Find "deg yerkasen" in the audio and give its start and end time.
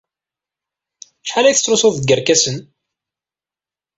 1.99-2.57